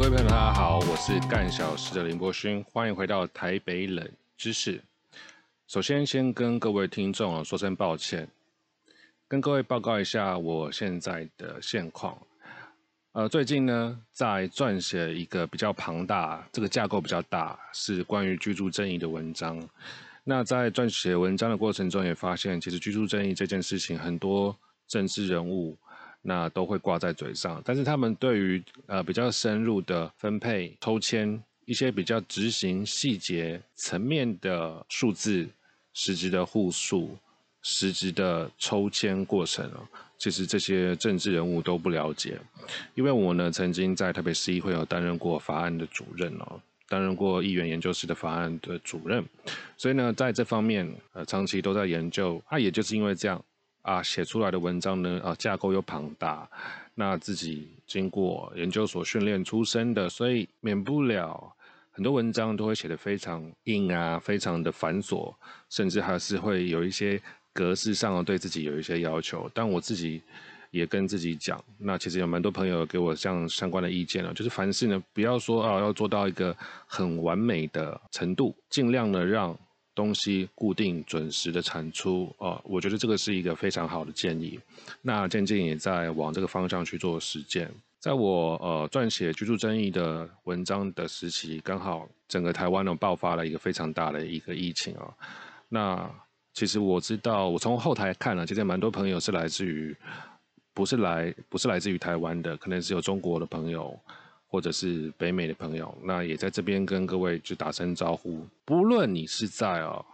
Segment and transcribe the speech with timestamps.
[0.00, 4.82] 各位朋友，大家好，我是干小事的林柏勋，欢迎回到台北冷知识。
[5.66, 8.26] 首先，先跟各位听众啊说声抱歉，
[9.28, 12.16] 跟各位报告一下我现在的现况。
[13.12, 19.62] 呃，最近呢，在撰写一个比较庞大、这个架构比较大，是关于居住正义的文章。
[20.24, 24.56] 那在撰写文章的过程中，也发现其实居住正义这件事情，很多
[24.88, 25.76] 政治人物
[26.22, 35.48] 那都会挂在嘴上，但是他们对于呃比较深入的分配、抽签一些比较执行细节层面的数字、
[35.94, 37.16] 实质的户数、
[37.62, 39.80] 实质的抽签过程啊。
[40.18, 42.38] 其实这些政治人物都不了解，
[42.94, 46.60] 因为我呢曾经在台北市议会有担任过法案的主任哦，
[46.90, 49.24] 担任过议员研究室的法案的主任，
[49.78, 52.42] 所以呢在这方面呃长期都在研究。
[52.48, 53.42] 啊，也就是因为这样
[53.82, 56.48] 啊，写出来的文章呢啊架构又庞大，
[56.94, 61.52] 那自己经过研究所训练出身的，所以免不了
[61.90, 65.34] 很多文章都会写得非常硬啊，非常的繁琐，
[65.68, 67.20] 甚至还是会有一些。
[67.52, 70.22] 格式上对自己有一些要求，但我自己
[70.70, 79.54] 也跟自己讲，那其实有蛮多朋友给我像相关的意见了，就是凡事呢，不要说啊要做到一个很完美的程度，尽量的让
[80.00, 84.58] 东西固定准时的产出啊，我觉得这个是一个非常好的建议。
[85.02, 87.70] 那渐渐也在往这个方向去做实践。
[87.98, 95.04] 在我呃撰写居住争议的文章的时期，刚好整个台湾呢爆发了一个非常大的一个疫情啊，
[95.68, 96.10] 那。
[96.52, 99.96] 其实我知道，我从后台看了，其实蛮多朋友是来自于，
[100.74, 103.96] 不是来不是来自于台湾的，可能是有中国的朋友，
[104.50, 108.44] 或者是北美的朋友，那也在这边跟各位就打声招呼。
[108.64, 110.04] 不论你是在啊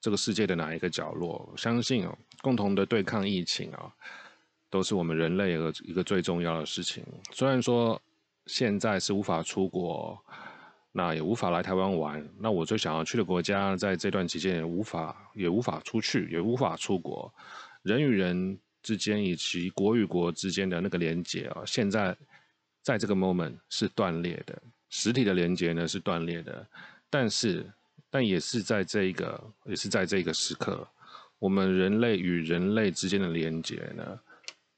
[0.00, 3.90] 这个世界的哪一个角落，相信哦，共同的对抗疫情啊，
[4.68, 7.02] 都是我们人类的一个最重要的事情。
[7.32, 8.00] 虽然说
[8.46, 10.16] 现在是无法出国。
[10.94, 17.32] 那也无法来台湾玩，那我最想要去的国家，在这段期间也无法也无法出去，也无法出国，
[17.80, 22.14] 人与人之间以及国与国之间的那个连接啊，现在
[22.82, 24.60] 在这个 moment 是断裂的，
[24.90, 26.66] 实体的连接呢是断裂的，
[27.08, 27.64] 但是
[28.10, 30.86] 但也是在这一个也是在这个时刻，
[31.38, 34.18] 我们人类与人类之间的连接呢，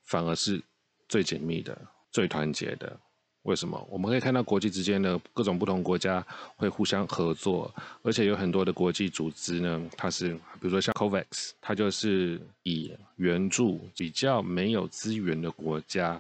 [0.05, 0.63] 反而是
[1.09, 1.77] 最紧密的、
[2.11, 2.97] 最团结的。
[3.43, 3.79] 为什么？
[3.91, 6.27] 我们可以看到国际之间的各种不同国家
[6.57, 7.71] 会互相合作，
[8.03, 16.19] 而且有很多的国际组织呢，它是比如说像 COVAX，它就是以援助比较没有资源的国家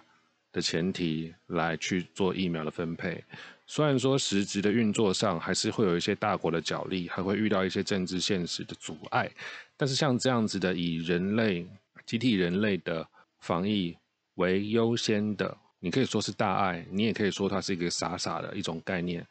[0.54, 3.22] 的前提来去做疫苗的分配。
[3.66, 9.30] 虽然说实质的运作上还是会有一些大国的角力，还会遇到一些政治现实的阻碍，
[9.76, 11.66] 但是像这样子的以人类
[12.06, 13.06] 集体人类的
[13.40, 13.96] 防疫
[14.36, 15.56] 为优先的。
[15.80, 19.26] 你可以说是大爱，你也可以说它是一个傻傻的一种概念。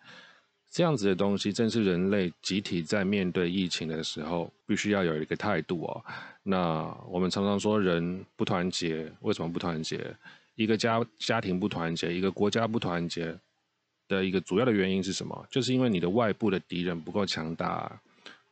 [0.70, 6.04] 这样子的东西，正是人类集体在面对疫情的时候，必须要有一个态度哦。
[6.42, 10.04] 那我们常常说，人不团结，为什么不团结？
[10.56, 13.36] 一个家家庭不团结，一个国家不团结
[14.08, 15.48] 的一个主要的原因是什么？
[15.50, 18.02] 就是因为你的外部的敌人不够强大。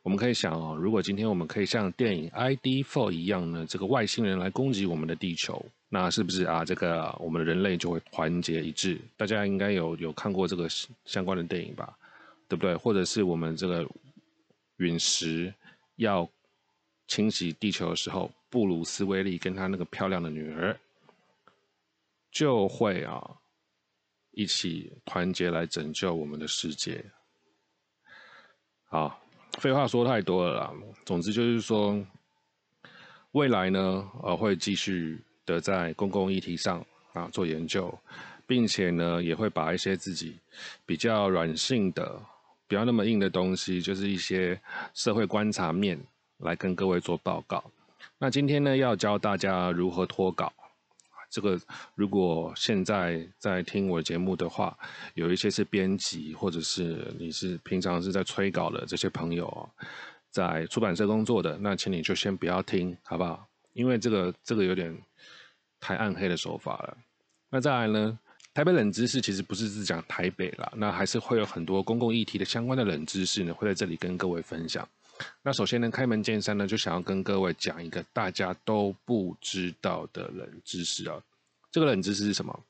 [0.02, 6.64] 我们可以想哦，如果今天我们可以像电影《ID Four》一样呢，这个外星人来攻击我们的地球，那是不是啊？
[6.64, 8.98] 这个我们人类就会团结一致？
[9.16, 10.68] 大家应该有有看过这个
[11.04, 11.96] 相关的电影吧？
[12.48, 12.74] 对不对？
[12.74, 13.88] 或者是我们这个
[14.78, 15.54] 陨石
[15.94, 16.28] 要
[17.06, 20.76] 侵袭地球的时候，布鲁斯威利跟他那个漂亮的女儿
[22.32, 23.22] 就会啊
[24.32, 27.04] 一起团结来拯救我们的世界。
[28.88, 29.20] 好。
[29.58, 30.72] 废话说太多了啦，
[31.04, 32.02] 总之就是说，
[33.32, 36.82] 未来呢，呃，会继续的在公共议题上
[37.12, 37.96] 啊做研究，
[38.46, 40.38] 并且呢，也会把一些自己
[40.86, 42.18] 比较软性的、
[42.66, 44.58] 不要那么硬的东西，就是一些
[44.94, 46.00] 社会观察面，
[46.38, 47.62] 来跟各位做报告。
[48.16, 50.50] 那今天呢，要教大家如何脱稿。
[51.32, 51.58] 这个
[51.94, 54.76] 如果现在在听我节目的话，
[55.14, 59.70] 有一些是编辑，或者是你是平常是在催稿的这些朋友，
[60.30, 63.48] 在出版社工作的，那请你就先不要听，好不好？
[63.72, 64.94] 因为这个这个有点
[65.80, 66.98] 太暗黑的手法了。
[67.48, 68.18] 那再来呢，
[68.52, 74.86] 台北冷知识其实不是只讲台北啦，那还是会有很多公共议题的相关的冷知识呢，会在这里跟各位分享。
[75.42, 81.22] 那首先呢，开门见山呢，就想要跟各位讲一个大家都不知道的冷知识啊。
[81.70, 82.64] 这个冷知识是什么？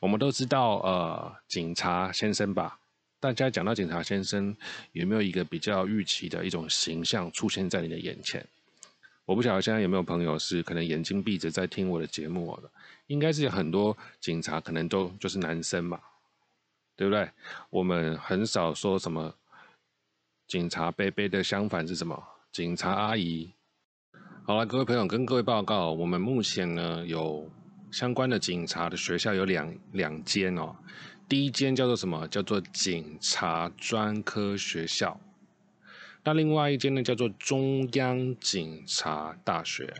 [0.00, 2.78] 我们都知道，呃，警察先生吧。
[3.20, 4.56] 大家讲到警察先生，
[4.92, 8.46] 有没有一个比较预期的一种形象出现在你的眼前？
[9.24, 12.70] 我不晓得现在有没有朋友是可能眼睛闭着在听我的节目的，
[13.08, 16.00] 应该是很多警察可能都就是男生嘛。
[16.96, 17.30] 对不对？
[17.70, 19.32] 我们很少说什么
[20.48, 22.18] 警察杯杯的相反是什么？
[22.52, 23.52] 警察阿姨。
[24.46, 27.46] 好了，各位朋友，跟各位报告，我们目前呢有
[27.90, 30.74] 相关的警察的学校有两两间哦。
[31.28, 32.26] 第一间叫做什么？
[32.28, 35.20] 叫做警察专科学校。
[36.24, 39.92] 那另外一间呢，叫做中央警察大学。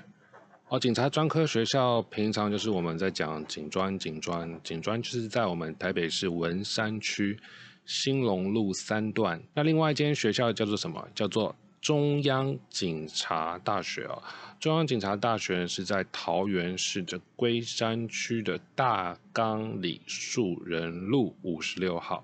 [0.69, 7.39] 哦，警察专科学校平常就是我们在讲警专，警专，警专就是在我们台北市文山区
[7.88, 9.43] 兴隆路三段。
[9.55, 11.08] 那另外一间学校叫做什么？
[11.14, 14.23] 叫做中央警察大学哦。
[14.61, 22.23] 中央警察大学是在桃园市的龟山区的大冈里树人路五十六号。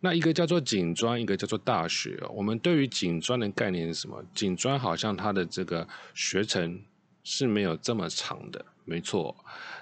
[0.00, 2.22] 那一个叫做警专，一个叫做大学。
[2.34, 4.22] 我们对于警专的概念是什么？
[4.34, 6.82] 警专好像它的这个学程
[7.24, 8.62] 是没有这么长的。
[8.84, 9.34] 没错，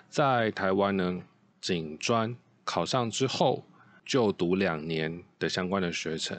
[0.08, 1.20] 在台湾呢，
[1.60, 3.64] 警专考上之后
[4.08, 6.36] 就读两年的相关的学程。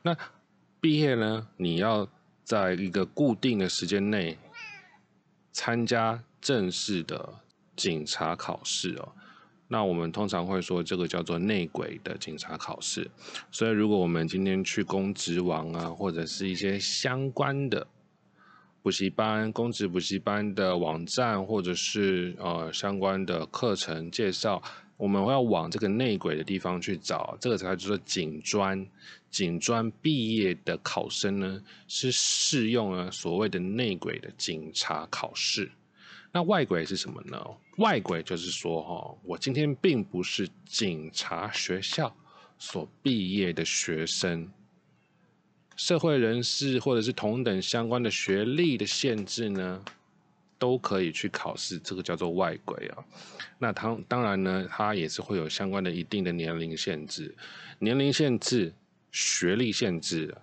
[0.00, 0.16] 那
[0.80, 2.08] 毕业呢，你要
[2.42, 4.38] 在一个固定的时间内。
[5.50, 7.34] 参加正式的
[7.74, 9.08] 警察考试哦，
[9.66, 13.10] 那我们通常会说这个叫做内鬼的警察考试。
[13.50, 17.84] 所以，如果我们今天去公职网啊，或者是一些相关的
[18.82, 24.62] 补习班、公职补习班的网站，或者是呃相关的课程介绍。
[24.98, 28.86] 我们要往这个内鬼的地方去找，这个才叫做警专。
[29.30, 35.70] 警专毕业的考生呢，是适用了所谓的内鬼的警察考试。
[36.32, 37.38] 那外鬼是什么呢？
[37.76, 42.14] 外鬼就是说，哈，我今天并不是警察学校
[42.58, 44.50] 所毕业的学生，
[45.76, 49.84] 社会人士或者是同等相关的学历的限制呢？
[50.58, 53.04] 都可以去考试，这个叫做外轨啊。
[53.58, 57.34] 那当当然呢，它也是会有相关的一定的年龄限制，
[57.78, 58.74] 年龄限制、
[59.12, 60.34] 学历限制。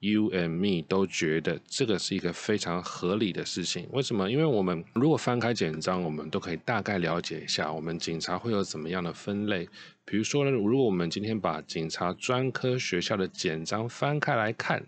[0.00, 3.88] You and me 都觉得这个是一个非常合理的事情。
[3.90, 4.30] 为什么？
[4.30, 9.66] 因为我们如果翻开简章，我们都可以大概了解一下，我们警察会有怎么样的分类。
[10.04, 14.84] 比如说呢，如果我们今天把警察专科学校的简章翻开来看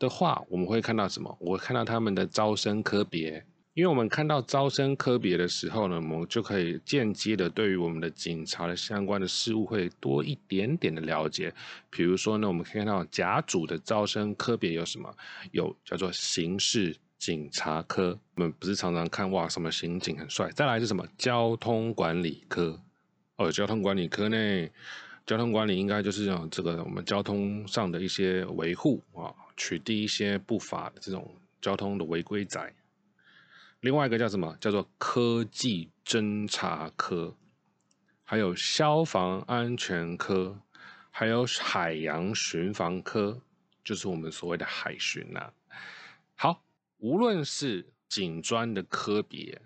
[0.00, 1.36] 的话，我们会看到什么？
[1.38, 3.44] 我看到他们的招生科别。
[3.76, 11.52] 因为我们看到招生科别的时候呢，我们就可以间接的对于我们的警察的相关的事物会多一点点的了解。
[11.90, 15.14] 比如说呢，我们可以看到甲组的招生科别有什么？
[15.52, 18.18] 有叫做刑事警察科。
[18.36, 20.50] 我们不是常常看哇，什么刑警很帅。
[20.52, 21.06] 再来是什么？
[21.18, 22.80] 交通管理科。
[23.36, 24.68] 哦，交通管理科呢？
[25.26, 31.30] 交通管理应该就是这个我们交通上的一些维护啊，取缔一些不法的这种
[31.60, 32.72] 交通的违规仔。
[33.80, 34.56] 另外一个叫什么？
[34.60, 37.36] 叫做科技侦查科，
[38.24, 40.60] 还有消防安全科，
[41.10, 43.40] 还有海洋巡防科，
[43.84, 45.52] 就是我们所谓的海巡呐。
[46.34, 46.64] 好，
[46.98, 49.60] 无论是警专的科别，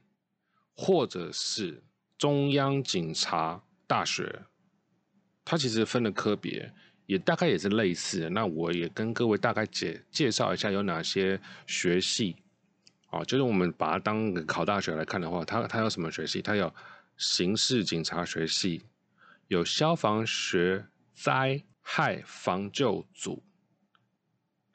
[0.75, 1.83] 或者是
[2.19, 4.43] 中央警察大学，
[5.45, 6.73] 它其实分的科别
[7.07, 8.31] 也大概也是类似的。
[8.31, 12.37] 那我也跟各位大概介介绍一下有哪些学系。
[13.11, 16.41] 哦，就是我们把它当考大学来看的话，它它有什么学系？
[16.41, 16.73] 它有
[17.17, 18.83] 刑事警察学系，
[19.49, 23.43] 有消防学灾害防救组，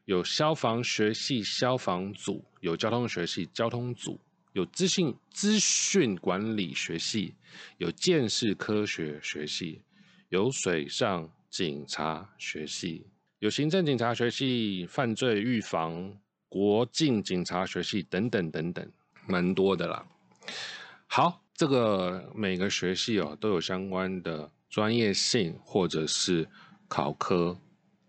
[0.04, 4.20] 有消防学系消防组，有交通学系交通组，
[4.52, 7.36] 有资讯资讯管理学系，
[7.78, 9.82] 有建识科学学系，
[10.28, 13.08] 有水上警察学系，
[13.40, 16.18] 有行政警察学系犯罪预防。
[16.56, 18.90] 国境警察学系等等等等，
[19.28, 20.06] 蛮多的啦。
[21.06, 26.48] 好，这个每个学系哦都有相关的专业性或者是
[26.88, 27.58] 考科，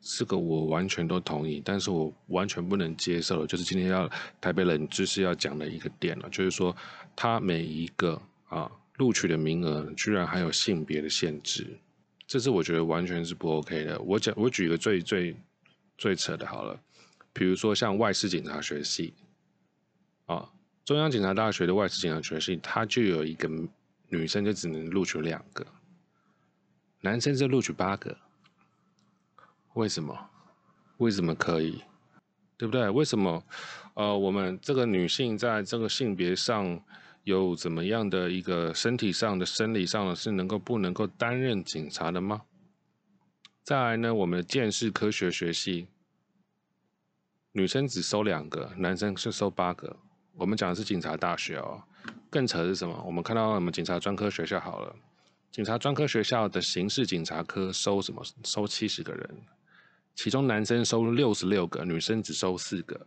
[0.00, 1.60] 这个我完全都同意。
[1.64, 4.08] 但是我完全不能接受，就是今天要
[4.40, 6.76] 台北冷知识要讲的一个点了，就是说
[7.16, 11.66] 它每一个啊录取的名额居然还有性别的限制，
[12.28, 14.00] 这是我觉得完全是不 OK 的。
[14.02, 15.34] 我讲，我举一个最最
[15.98, 16.80] 最扯的，好了。
[17.36, 19.12] 比如说像外事警察学系，
[20.24, 20.50] 啊，
[20.86, 23.46] 中央警察大学的外事警察学系，它就有一个
[24.08, 25.66] 女生就只能录取两个，
[27.02, 28.16] 男生是录取八个，
[29.74, 30.30] 为什么？
[30.96, 31.82] 为什么可以？
[32.56, 32.88] 对不对？
[32.88, 33.44] 为什么？
[33.92, 36.82] 呃，我们这个女性在这个性别上
[37.24, 42.40] 有怎么样的一个身体上的、生理上的，是能够不能够担任警察的吗？
[43.62, 45.88] 再来呢，我们的建识科学学系。
[47.56, 49.96] 女生只收两个，男生是收八个。
[50.34, 51.82] 我们讲的是警察大学哦。
[52.28, 53.02] 更扯的是什么？
[53.06, 54.94] 我们看到我们警察专科学校好了，
[55.50, 58.22] 警察专科学校的刑事警察科收什么？
[58.44, 59.40] 收七十个人，
[60.14, 63.06] 其中男生收六十六个，女生只收四个。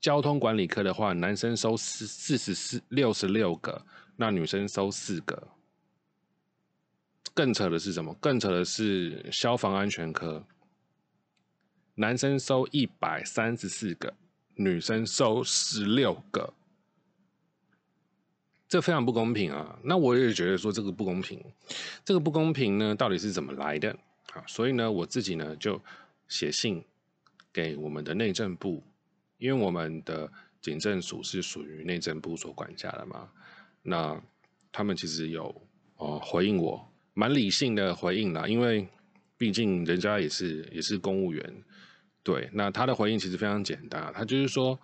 [0.00, 3.84] 交通管理科的话，男生收四四十四六十六个，
[4.14, 5.48] 那女生收四个。
[7.34, 8.14] 更扯的是什么？
[8.20, 10.40] 更扯的是消防安全科，
[12.02, 14.12] 男生收一百三十四个，
[14.56, 16.52] 女生收十六个。
[18.66, 19.78] 这非常不公平啊！
[19.84, 21.40] 那我也觉得说这个不公平，
[22.04, 23.96] 这个不公平呢，到底是怎么来的
[24.32, 24.42] 啊？
[24.48, 25.80] 所以呢，我自己呢就
[26.26, 26.84] 写信
[27.52, 28.82] 给我们的内政部，
[29.38, 30.28] 因为我们的
[30.60, 33.30] 警政署是属于内政部所管辖的嘛。
[33.80, 34.20] 那
[34.72, 35.54] 他们其实有
[35.98, 38.88] 哦回应我，蛮理性的回应啦，因为
[39.36, 41.62] 毕竟人家也是也是公务员，
[42.22, 42.48] 对。
[42.52, 44.78] 那他的回应其实非常简单，他就是说。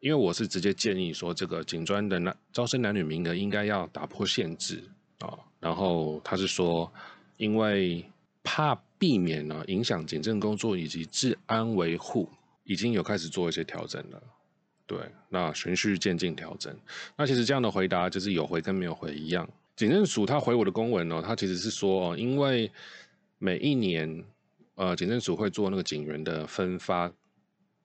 [0.00, 4.84] 因为我是直接建议说，这个警专的男招生男女名额应该要打破限制
[5.20, 5.32] 啊。
[5.58, 6.92] 然后他是说，
[7.38, 8.04] 因为
[8.42, 12.28] 怕避免呢影响警政工作以及治安维护，
[12.64, 14.22] 已经有开始做一些调整了。
[14.86, 14.98] 对，
[15.30, 16.76] 那循序渐进调整。
[17.16, 19.48] 那其实这样的回答就是有回跟没有回一样。
[19.74, 22.70] 警政署他回我的公文呢，他其实是说，因为
[23.38, 24.22] 每一年
[24.74, 27.12] 呃警政署会做那个警员的分发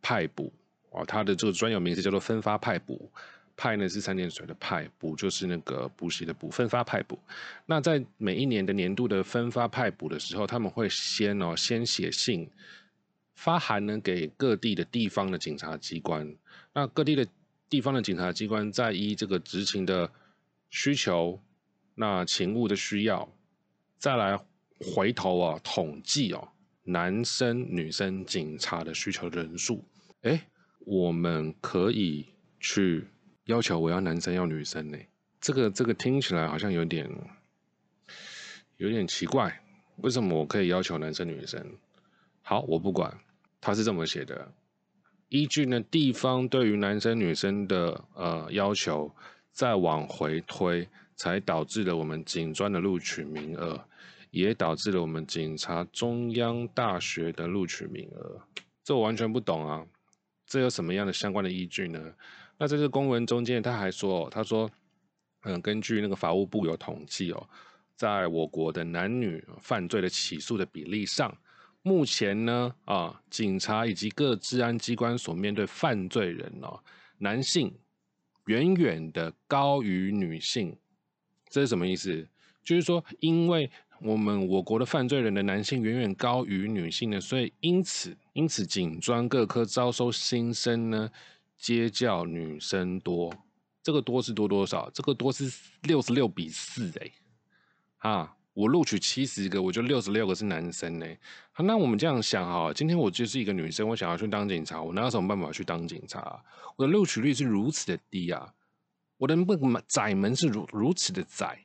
[0.01, 0.51] 派补。
[0.91, 3.11] 哦，它的这个专有名词叫做分发派补，
[3.55, 7.19] 派呢是三点水的派，补就是那个补习的补，分发派补。
[7.67, 12.49] 那在每一年的年度的分发派补的时候，他们会先哦先写信
[13.35, 16.35] 发函呢给各地的地方的警察机关，
[16.73, 17.27] 那各地的
[17.69, 20.09] 地方的警察机关在依这个执勤的
[20.71, 21.39] 需求，
[21.93, 23.31] 那勤务的需要，
[23.99, 24.39] 再来
[24.79, 26.47] 回头啊统计哦
[26.91, 29.83] 男生女生警察的需求人数，
[30.21, 30.41] 哎。
[30.85, 32.25] 我们可以
[32.59, 33.05] 去
[33.43, 34.97] 要求我要男生要女生呢？
[35.39, 37.07] 这个这个听起来好像有点
[38.77, 39.61] 有点奇怪。
[39.97, 41.63] 为什么我可以要求男生女生？
[42.41, 43.15] 好，我不管，
[43.61, 44.51] 他是这么写的。
[45.27, 49.13] 依据呢地方对于男生女生的呃要求，
[49.51, 53.85] 再往回推，才导致了我们警专的录取名额，
[54.31, 58.41] 也导致了我们警察中央大学的录取名额。
[58.83, 59.85] 这我完全不懂啊！
[60.45, 62.01] 这有什么样的相关的依据呢？
[62.57, 64.69] 那在这公文中间，他还说，他说，
[65.43, 67.49] 嗯，根据那个法务部有统计哦，
[67.95, 71.35] 在我国的男女犯罪的起诉的比例上，
[71.83, 76.79] 目前呢，啊，警察以及各治安机关所面对犯罪人哦，
[77.19, 77.71] 男性
[78.47, 80.75] 远远的高于女性，
[81.47, 82.27] 这是什么意思？
[82.63, 83.69] 就是说，因为
[84.01, 88.17] 我们我国的犯罪人的男性远远高于女性的，所以因此。
[88.33, 91.11] 因此，警专各科招收新生呢，
[91.57, 93.33] 皆较女生多。
[93.83, 94.89] 这个多是多多少？
[94.93, 95.51] 这个多是
[95.81, 97.11] 六十六比四哎，
[97.97, 101.05] 啊，我录取七十个，我就六十六个是男生呢。
[101.51, 106.41] 好，那我们这样想哈，今天我就是一个女生，我想要去当警察，我哪有什么办法去当警察？
[106.77, 108.53] 我的录取率是如此的低啊，
[109.17, 111.59] 我的门窄门是如如此的窄，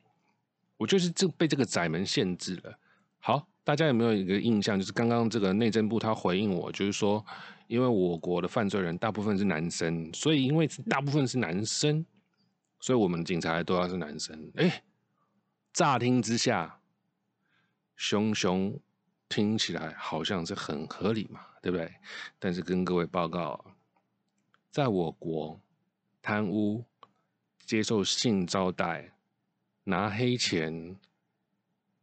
[0.77, 2.77] 我就是这被这个窄门限制了。
[3.19, 3.47] 好。
[3.65, 7.25] 大家有没有一个印象，就是刚刚这个内政部他回应我，就是说，
[7.65, 12.05] 因为我国的犯罪人大部分是男生，所以因为大部分是男生，
[12.79, 14.51] 所以我们警察都要是男生。
[14.57, 14.83] 哎，
[15.73, 16.79] 乍听之下，
[17.95, 18.79] 熊熊
[19.27, 21.91] 听起来好像是很合理嘛，对不对？
[22.37, 23.65] 但是跟各位报告，
[24.69, 25.59] 在我国
[26.21, 26.85] 贪污、
[27.65, 29.11] 接受性招待、
[29.85, 30.95] 拿黑钱、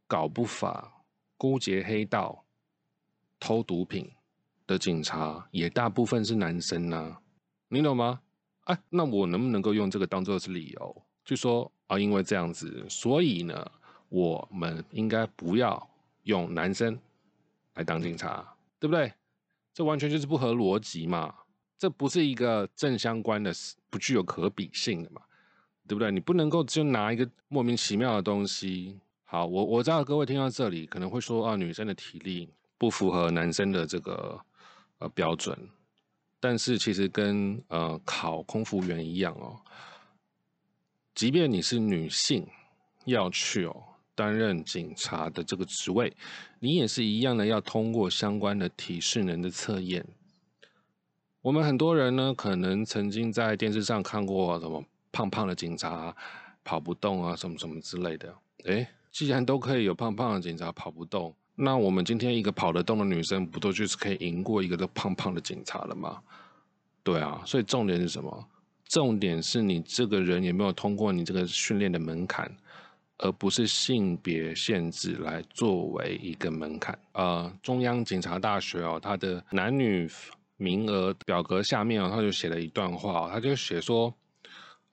[0.07, 0.89] 搞不法。
[1.35, 2.45] 勾结黑道、
[3.37, 4.09] 偷毒品
[4.65, 7.17] 的警察也大部分是男生呢，
[7.67, 8.21] 你懂吗？
[8.63, 13.71] 哎，那我能不能够用这个当做是理由，就说啊，因为这样子，所以呢，
[14.07, 15.89] 我们应该不要
[16.21, 16.97] 用男生
[17.73, 19.11] 来当警察，对不对？
[19.73, 21.35] 这完全就是不合逻辑嘛，
[21.77, 23.51] 这不是一个正相关的、
[23.89, 25.21] 不具有可比性的嘛，
[25.87, 26.11] 对不对？
[26.11, 28.97] 你不能够就拿一个莫名其妙的东西。
[29.25, 34.39] 好，我我知道各位听到这里可能会说啊，女生的体力不符合男生的这个
[34.99, 35.57] 呃标准，
[36.39, 39.59] 但是其实跟呃考空服员一样哦，
[41.15, 42.47] 即便你是女性
[43.05, 46.15] 要去哦担任警察的这个职位，
[46.59, 50.05] 你也是一样的要通过相关的体适能的测验。
[51.41, 56.13] 我们很多人呢，可能曾经在电视上看过什么胖胖的警察
[56.65, 58.85] 跑不动啊，什么什么之类的，诶。
[59.11, 66.19] 既然都可以有胖胖的警察跑不动，那我们今天一个跑得动的女生，不都就是可以赢过一个都胖胖的警察了吗？
[67.03, 68.47] 对啊，所以重点是什么？
[68.85, 72.51] 重点是你这个人有没有通过你这个训练的门槛，
[73.19, 76.97] 而不是性别限制来作为一个门槛。
[77.11, 80.09] 呃，中央警察大学哦，它的男女
[80.57, 84.11] 名额表格下面哦，他就写了一段话，他就写说，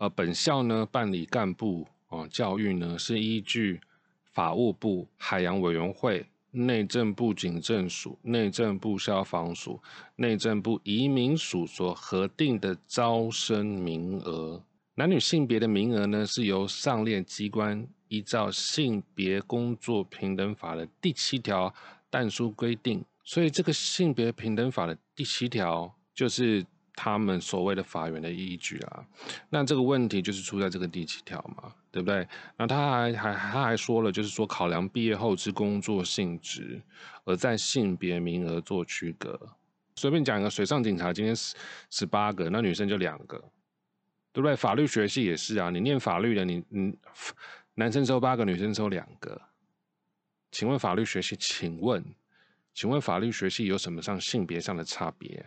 [0.01, 3.79] 呃，本校呢办理干部哦教育呢是依据
[4.25, 9.79] 法务部、海洋委员会、内政部警政署、内政部消防署、
[10.17, 14.65] 内政部移民署所核定的招生名额。
[14.95, 21.73] 男女性别的名额呢，是由上列机关依照性别工作平等法的第七条
[22.09, 29.05] 但书规定，所以这个性别平等法的第七条就是他们所谓的法源的依据啊。
[29.49, 32.27] 那这个问题就是出在这个第七条嘛，对不对？
[32.57, 36.81] 那他还还他还说了，就是说考量毕业后之工作性质，
[37.25, 39.39] 而在性别名额做区隔。
[39.97, 41.57] 随便讲一个，水上警察今天十
[41.91, 43.43] 十八个，那女生就两个。
[44.33, 44.55] 对不对？
[44.55, 46.97] 法律学系也是啊，你念法律的，你你
[47.75, 49.43] 男生收八个，女生收两个。
[50.53, 52.05] 请问法律学系，请问，
[52.73, 55.45] 请问法律学系有什么上性别上的差别？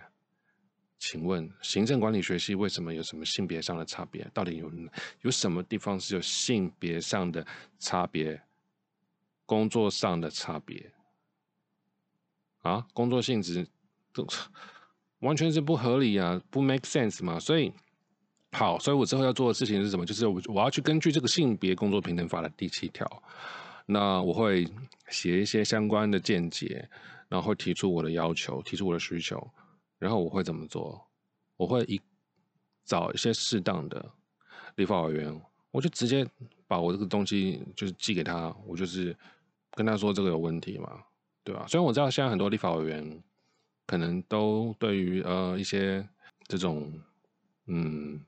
[1.05, 4.25] 请问行政管理学系为什么有什么性别上的差别？
[4.33, 4.71] 到底有
[5.19, 7.45] 有什么地方是有性别上的
[7.77, 8.41] 差别？
[9.45, 10.89] 工作上的差别？
[12.61, 13.67] 啊，工作性质
[14.13, 14.25] 都
[15.19, 17.73] 完全是不合理啊，不 make sense 嘛，所以。
[18.53, 20.05] 好，所以我之后要做的事情是什么？
[20.05, 23.05] 就是我我要去根据这个性别工作平等法的第七条，
[23.85, 24.65] 那我会
[25.09, 26.87] 写一些相关的见解，
[27.27, 29.45] 然后提出我的要求，提出我的需求，
[30.03, 31.01] 然后我会怎么做？
[31.55, 31.99] 我会一
[32.83, 34.11] 找一些适当的
[34.75, 35.41] 立法委员，
[35.71, 36.27] 我就直接
[36.67, 39.15] 把我这个东西就是寄给他，我就是
[39.71, 41.01] 跟他说这个有问题嘛，
[41.43, 41.65] 对吧？
[41.67, 43.23] 虽然我知道现在很多立法委员
[43.87, 46.05] 可能都对于呃一些
[46.47, 46.91] 这种
[47.67, 48.19] 嗯。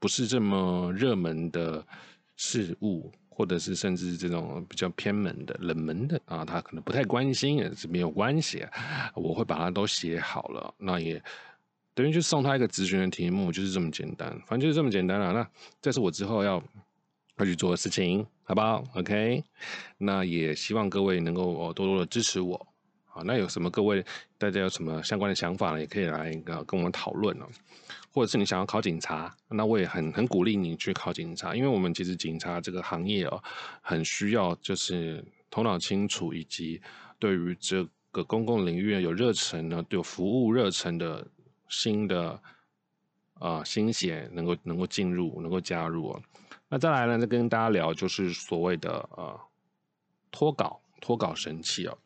[0.00, 1.82] 不是这么热门的
[2.36, 8.64] 事物，或者是甚至这种比较偏门的、冷门的啊，他可能不太关心也是没有关系。
[9.14, 11.20] 我会把它都写好了，那也
[11.94, 15.32] 等于就送他一个咨询的题目，就是这么简单，反正就是这么简单了。
[15.32, 15.48] 那
[15.82, 16.62] 这是我之后要
[17.38, 19.42] 要去做的事情，好不好？OK，
[19.98, 22.54] 那也希望各位能够多多的支持我
[23.12, 23.22] 啊。
[23.24, 24.04] 那有什么各位
[24.38, 25.80] 大家有什么相关的想法呢？
[25.80, 26.32] 也可以来
[26.66, 27.46] 跟我们讨论哦。
[28.14, 33.42] 或者是你想要考警察，那我也很很鼓励你去考警察，因为我们其实警察这个行业哦，
[33.80, 36.80] 很需要就是头脑清楚，以及
[37.18, 41.26] 对于这个公共领域有热忱呢，有服务热忱的
[41.68, 42.40] 新的
[43.40, 46.22] 啊新血能够能够进入，能够加入哦。
[46.68, 49.40] 那再来呢，再跟大家聊就是所谓的呃
[50.30, 51.98] 脱稿脱稿神器哦。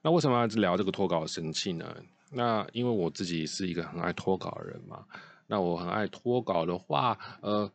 [0.00, 1.96] 那为什么要聊这个脱稿神器呢？
[2.30, 5.04] 那因为我自己是一个很爱脱稿的人嘛。
[5.50, 7.68] 那我很爱脱稿的话，呃，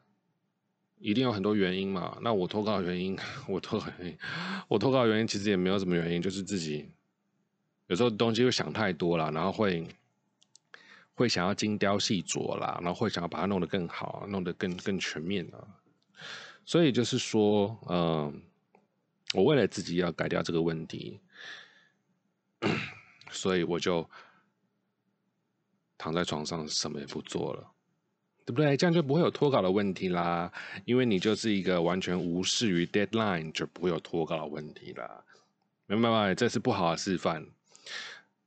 [0.97, 2.17] 一定有很多原因嘛。
[2.21, 4.17] 那我脱稿原因，我脱稿原因，
[4.69, 6.89] 我脱稿原因其实也没有什么原因，就是自己
[7.87, 9.85] 有时候东西会想太多了，然后会
[11.15, 15.67] 会想要精雕细琢啦，然后会想要把它弄得更好，弄得更更全面啊。
[16.63, 18.41] 所以就是说，嗯，
[19.33, 21.19] 我为了自己要改掉这个问题，
[23.29, 24.09] 所以我就。
[25.97, 27.71] 躺在床上什么也不做了，
[28.45, 28.75] 对不对？
[28.75, 30.51] 这样就不会有脱稿的问题啦。
[30.85, 35.23] 因为你就是一个完全无视于 deadline，就不会有脱稿的问题啦。
[35.87, 36.33] 明白吗？
[36.33, 37.45] 这是不好的示范，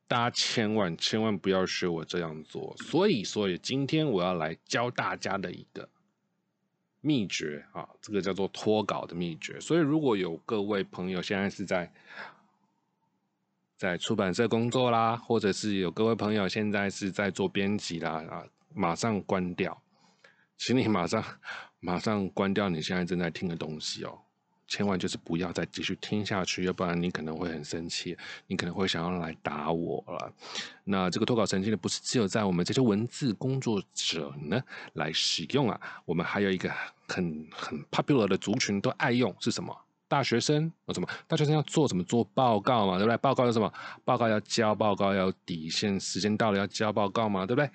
[0.06, 2.74] 大家千万千万不要学我这样做。
[2.78, 5.88] 所以，所以今天我要来教大家的一个
[7.00, 9.60] 秘诀啊，这个叫做脱稿的秘诀。
[9.60, 11.92] 所以，如果有各位朋友现在是在
[13.78, 18.42] 在出版社工作啦，或者是有各位朋友现在是在做编辑啦啊，
[18.74, 19.80] 马上关掉，
[20.56, 21.24] 请你马上
[21.78, 24.18] 马上关掉你现在正在听的东西哦，
[24.66, 30.34] 千万就是不要再继续听下去，要不然你可能会很生气，你可能会想要来打我了。
[30.82, 34.60] 那这个脱稿神器呢，不是只有在我们这些文字工作者呢
[34.94, 36.68] 来使用啊，我们还有一个
[37.06, 39.72] 很很 popular 的族群都爱用，是什么？
[40.08, 41.08] 大学生啊，什么？
[41.26, 42.02] 大学生要做什么？
[42.04, 43.16] 做报告嘛，对不对？
[43.18, 43.70] 报告要什么？
[44.04, 47.70] 报告要交，报告要底线，时间到了要交报告嘛，对不对？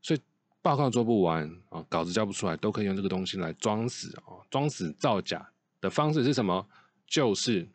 [0.00, 0.20] 所以
[0.62, 5.46] 报告做不完啊，稿子交不出来，都可以用这个东西来装死啊，装死造假
[5.80, 6.66] 的方式是什么？
[7.06, 7.68] 就是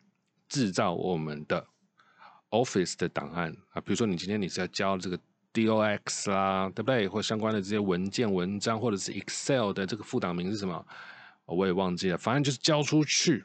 [0.48, 1.64] 制造我们的
[2.50, 5.16] Office 的档案啊，比如说你今天你是要交这个
[5.54, 7.06] Dox 啦，对不对？
[7.06, 10.84] 或相关的这些文件、文章，或者是 Excel 的这个副档名是什么？
[11.46, 13.44] 我也忘记了，反正就是交出去。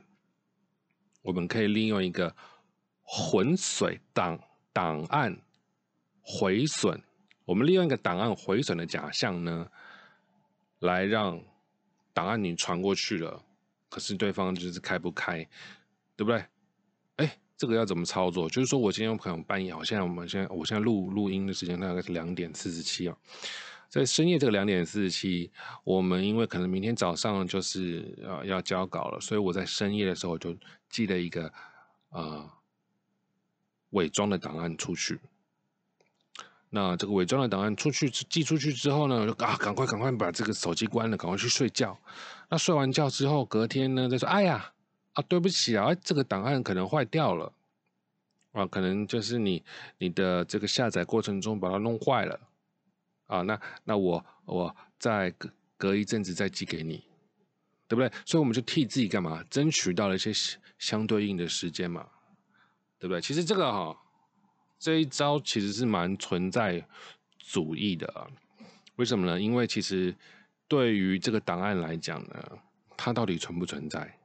[1.25, 2.33] 我们可以利用一个
[3.01, 4.39] 混水档
[4.71, 5.35] 档案
[6.21, 7.01] 毁损，
[7.45, 9.67] 我们利用一个档案毁损的假象呢，
[10.79, 11.41] 来让
[12.13, 13.43] 档案你传过去了，
[13.89, 15.43] 可是对方就是开不开，
[16.15, 16.45] 对不对？
[17.15, 18.47] 哎，这个要怎么操作？
[18.47, 23.17] 就是说我今天有朋友半夜，好现在我们现在我现在录录音的时间大概是两点四十七啊，
[23.95, 25.49] 在深夜这个两点四十七，
[25.85, 30.53] 我们因为可能明天早上就是呃要交稿了，所以我在深夜的时候就
[30.89, 31.49] 寄了一个
[32.09, 32.51] 呃
[33.91, 35.17] 伪装的档案出去。
[36.71, 41.97] 那这个伪装的档案出去寄出去之后呢，我就啊，赶快赶快把这个手机关了，赶快去睡觉。
[42.49, 44.73] 那睡完觉之后，隔天呢再说，哎呀，
[45.13, 47.53] 啊，对不起啊，这个档案可能坏掉了，
[48.51, 49.63] 啊，可能就是你
[49.99, 52.37] 你的这个下载过程中把它弄坏了，
[53.27, 57.03] 啊，那那我我再隔隔一阵子再寄给你，
[57.87, 58.11] 对不对？
[58.25, 60.31] 所以我们就替自己干嘛，争取到了一些
[60.77, 62.07] 相对应的时间嘛，
[62.99, 63.21] 对不对？
[63.21, 64.01] 其实这个哈。
[64.77, 66.85] 这一招其实是蛮存在
[67.39, 68.27] 主义的啊，
[68.97, 69.39] 为什么呢？
[69.39, 70.13] 因为其实
[70.67, 72.59] 对于这个档案来讲呢，
[72.97, 74.19] 它到底存不存在？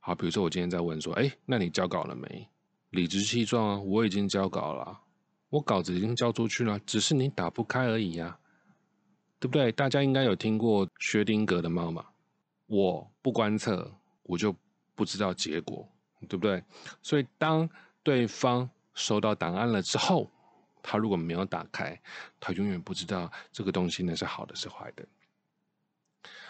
[0.00, 2.48] 好，比如说我今天在问说，哎，那你交稿了没？
[2.90, 4.98] 理直气壮啊，我已经交稿了，
[5.48, 8.38] 我稿子已经交出去了，只是你打不开而已呀，
[9.38, 9.70] 对不对？
[9.72, 12.04] 大家应该有听过薛定谔的猫嘛？
[12.66, 13.90] 我不观测，
[14.24, 14.54] 我就
[14.94, 15.88] 不知道结果，
[16.28, 16.62] 对不对？
[17.00, 17.68] 所以当
[18.02, 20.28] 对方收到档案了之后，
[20.82, 22.00] 他如果没有打开，
[22.40, 25.06] 他永远不知道这个东西呢是好的是坏的。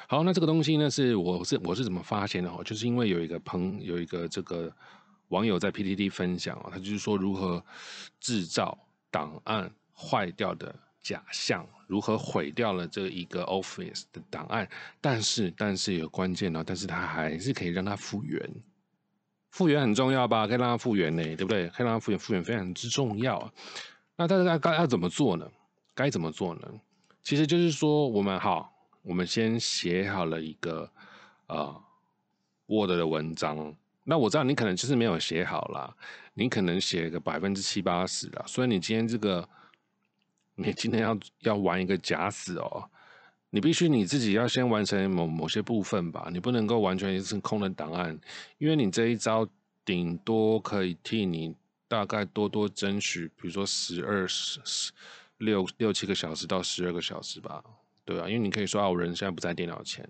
[0.08, 2.62] 好，那这个东西呢是我是我是怎么发现的哦？
[2.64, 4.74] 就是因为有一个朋有一个这个
[5.28, 7.62] 网友在 PTT 分享哦，他就是说如何
[8.20, 8.78] 制造
[9.10, 14.68] 档案坏掉的假象，如何毁掉了这一个 Office 的档案，
[15.00, 18.50] 但是但是有关键哦，但是它还是可以让它复原。
[19.50, 20.46] 复原很重要吧？
[20.46, 21.68] 可以让它复原呢，对不对？
[21.68, 23.52] 可以让它复原，复原非常之重要啊。
[24.16, 25.50] 那大家该要怎么做呢？
[25.94, 26.68] 该怎么做呢？
[27.22, 28.70] 其实就是说，我们好，
[29.02, 30.90] 我们先写好了一个
[31.46, 31.82] 呃
[32.66, 33.74] Word 的文章。
[34.08, 35.92] 那我知道你可能就是没有写好啦，
[36.34, 38.44] 你可能写个百分之七八十了。
[38.46, 39.48] 所以你今天这个，
[40.54, 42.88] 你今天要要玩一个假死哦，
[43.50, 48.16] 你必须你自己要先完成某某些部分吧，你不能够完全是空的档案，
[48.58, 49.44] 因为你这一招
[49.84, 51.52] 顶多可以替你
[51.88, 54.92] 大概多多争取，比如说十二十十
[55.38, 57.62] 六六七个小时到十二个小时吧，
[58.04, 60.08] 对啊，因为你可以说啊，我人现在不在电脑前，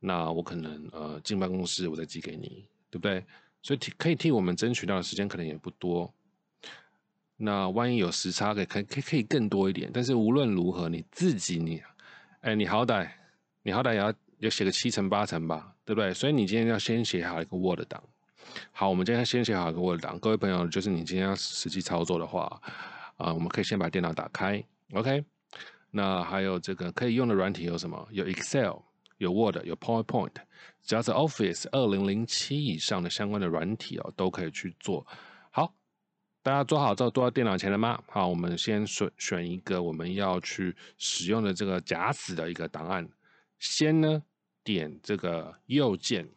[0.00, 3.24] 那我可能呃进办公室我再寄给你，对不对？
[3.62, 6.12] 所以替可以替我们争取到的时间可能也不多，
[7.36, 11.82] 那万一有时差，可以可可可以更多一点，但是无论如何你自己你。
[12.42, 13.08] 哎，你好歹，
[13.62, 16.14] 你好歹也要要写个七成八成吧，对不对？
[16.14, 18.00] 所以你今天要先写好一个 Word 档。
[18.70, 20.16] 好，我们今天先写好一个 Word 档。
[20.20, 22.60] 各位朋友，就是你今天要实际操作的话，
[23.16, 25.24] 啊，我们可以先把电脑打开，OK？
[25.90, 28.08] 那还有这个可以用的软体有什么？
[28.12, 28.76] 有 Excel，
[29.18, 30.32] 有 Word，有 PowerPoint，
[30.82, 35.06] 只要是 Office 二零零七以上的相关的软体哦，都可以去做。
[35.50, 35.74] 好
[36.42, 38.02] 大家做好之后，坐到电脑前了吗？
[38.08, 43.08] 好，我们先选选一个我们要去使用的这个假死的一个档案。
[43.58, 44.22] 先呢，
[44.62, 46.28] 点这个右键，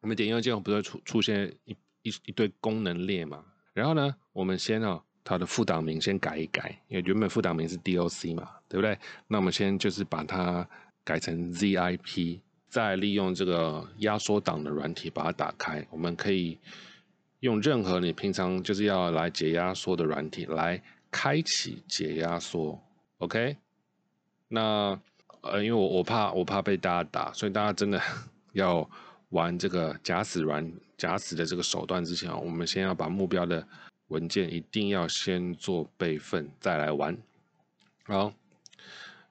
[0.00, 3.44] 我们点右键，不是出出现一一一堆功能列嘛？
[3.72, 8.98] 然后呢，我们先哦，它的副档名先改一改，因为原本副档名是 DOC 嘛，对不对？
[9.28, 10.68] 那我们先就是把它
[11.08, 16.58] 改成 ZIP，再利用这个压缩档的软体把它打开，我们可以。
[17.40, 22.76] 用任何你平常就是要来解压缩的软体来开启解压缩
[23.18, 23.56] ，OK？
[24.48, 25.00] 那
[25.42, 28.02] 呃，因为我我怕我怕被大家打，所以大家真的
[28.54, 28.90] 要
[29.28, 33.64] 玩这个假死软假死的这个手段之前，我们先要把目标的
[34.08, 37.16] 文件一定要先做备份，再来玩，
[38.02, 38.32] 好。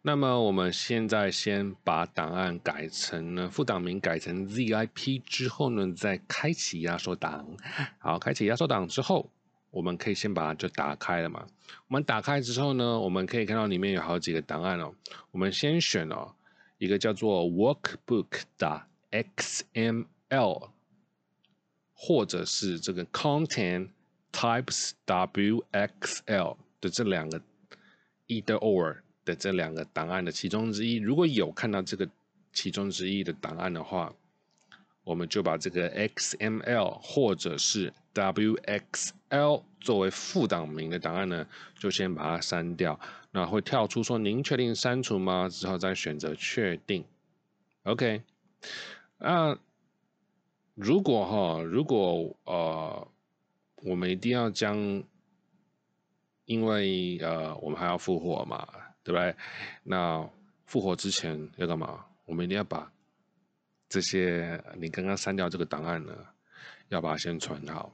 [0.08, 7.46] 那么我们现在先把档案改成呢副档名改成 ZIP 之后呢，再开启压缩档。
[8.00, 9.30] 好，开启压缩档之后，
[9.70, 11.46] 我们可以先把它就打开了嘛。
[11.90, 14.94] 我们打开之后呢，我们可以看到里面有好几个档案哦。
[15.32, 16.34] 我们先选哦
[16.78, 20.70] 一个叫做 Workbook 的 XML，
[21.94, 23.90] 或者是这个 Content
[24.32, 27.42] Types WXL 的这两个
[28.28, 29.00] Either or。
[29.28, 32.10] 的这两个档案的其中之一，如果有看到这个
[32.54, 34.14] 其中之一的档案的话，
[35.04, 41.46] 我们就把这个 XML 或者是 WXL 作为副档名的档案呢，
[41.78, 42.98] 就先把它删掉。
[43.32, 45.50] 那会跳出说您确定删除吗？
[45.50, 47.04] 之后再选择确定。
[47.84, 48.22] OK，
[49.18, 49.58] 那
[50.74, 53.08] 如果哈，如果呃，
[53.84, 55.04] 我们一定要将，
[56.46, 58.68] 因为呃，我们还要复活嘛。
[59.08, 59.34] 对不对？
[59.84, 60.30] 那
[60.66, 62.06] 复活之前要干嘛？
[62.26, 62.92] 我们一定要把
[63.88, 66.14] 这些你刚刚删掉这个档案呢，
[66.90, 67.90] 要把它先存好。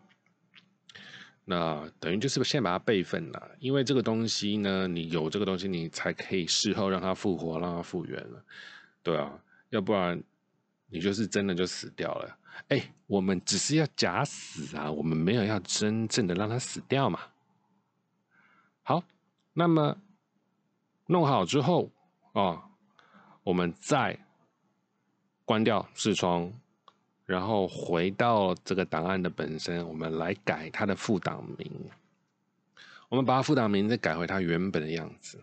[1.45, 8.43] 那等于就是先把它备份了，因为这个东西呢，你有这个东西，你才可以事后让它复活，让它复原了，
[9.03, 10.19] 对啊，要不然
[10.87, 12.37] 你就是真的就死掉了。
[12.69, 17.19] 哎，我们只是要假死啊，我们没有要真正的让它死掉嘛。
[18.81, 19.03] 好，
[19.53, 19.95] 那么
[21.05, 21.91] 弄好之后
[22.33, 22.63] 啊，
[23.43, 24.19] 我们再
[25.45, 26.51] 关掉视窗。
[27.25, 31.89] 然后回到这个档案的本身，我们来改它的副档名。
[33.07, 35.41] 我们把副档名再改回它原本的样子。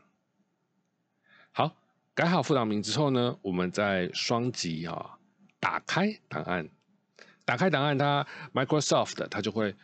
[1.53, 1.75] 好，
[2.14, 5.18] 改好副档名之后呢，我们再双击啊，
[5.59, 6.68] 打开档案。
[7.46, 9.75] 打开档案，它 Microsoft 它就会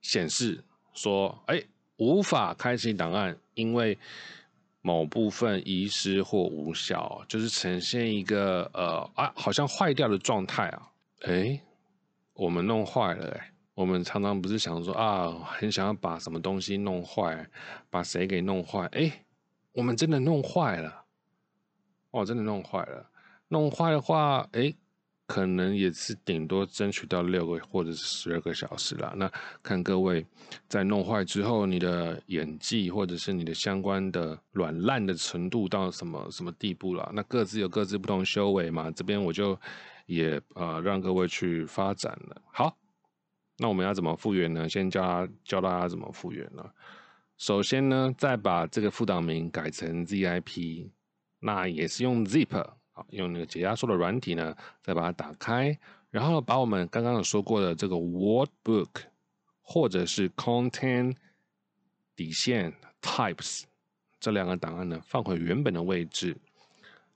[0.00, 0.62] 显示
[0.94, 1.60] 说：“哎，
[1.96, 3.98] 无法开启档案，因为
[4.80, 10.90] 某部分遗失或无效，就是呈现一个呃啊，好像坏掉的状态啊。”
[11.26, 11.60] 哎，
[12.34, 13.52] 我们弄坏了哎！
[13.74, 17.48] 我们常常不是想说啊，很想要把什么东西弄坏，
[17.90, 18.86] 把谁给弄坏？
[18.92, 19.24] 哎，
[19.72, 21.04] 我们真的弄坏了，
[22.10, 23.10] 哦，真的弄坏了。
[23.48, 24.74] 弄坏的话，哎，
[25.28, 29.12] 可能也是顶多争取到六个或者是十二个小时啦。
[29.16, 29.30] 那
[29.62, 30.26] 看各位
[30.68, 37.08] 在弄坏之后，你的演技或者是你的相关的软烂的程度到什么什么地步了？
[37.14, 38.90] 那各自有各自不同修为嘛。
[38.90, 39.56] 这边我就。
[40.08, 42.42] 也呃让各位去发展了。
[42.50, 42.74] 好，
[43.58, 44.66] 那我们要怎么复原呢？
[44.66, 46.64] 先教教大家怎么复原呢？
[47.36, 50.88] 首先呢，再把这个副档名改成 ZIP，
[51.40, 52.48] 那也是用 Zip，
[53.10, 55.78] 用那个解压缩的软体呢，再把它打开，
[56.10, 58.88] 然后把我们刚刚有说过的这个 Wordbook
[59.62, 61.16] 或者是 Content
[62.14, 63.64] 底线 Types
[64.20, 66.36] 这两个档案呢放回原本的位置，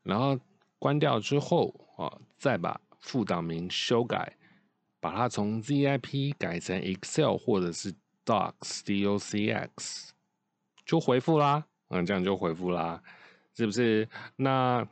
[0.02, 0.38] 然后
[0.78, 1.74] 关掉之后。
[1.98, 4.34] 啊，再把副档名修改，
[4.98, 10.08] 把它从 ZIP 改成 Excel 或者是 Docs，DOCX，
[10.86, 11.66] 就回复啦。
[11.88, 13.00] 嗯，这样就回复啦，
[13.54, 14.08] 是不是？
[14.36, 14.84] 那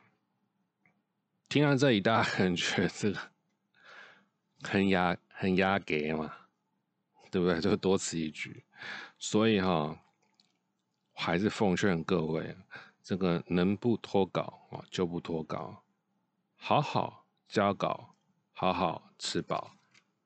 [1.51, 3.19] 听到这里，大家感觉这个
[4.63, 6.33] 很压、很压给嘛，
[7.29, 7.61] 对不对？
[7.61, 8.63] 就多此一举。
[9.19, 10.01] 所以哈，
[11.13, 12.57] 还是奉劝各位，
[13.03, 15.83] 这个能不脱稿啊，就不脱稿。
[16.55, 18.15] 好好交稿，
[18.53, 19.73] 好好吃饱，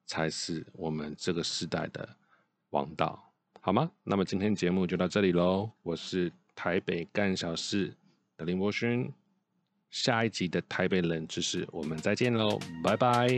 [0.04, 2.06] 才是我们这个时代的
[2.68, 3.32] 王道，
[3.62, 3.90] 好吗？
[4.02, 5.70] 那么今天节目就到这里喽。
[5.82, 7.96] 我是台北干小事
[8.36, 9.10] 的林柏勋，
[9.94, 13.28] 下一集的台北冷知识，我们再见喽，拜拜。